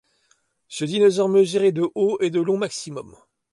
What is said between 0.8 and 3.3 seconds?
dinosaure mesurait de haut et de long maximum.